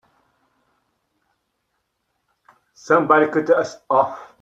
Somebody 2.73 3.27
cut 3.27 3.51
us 3.51 3.77
off! 3.87 4.19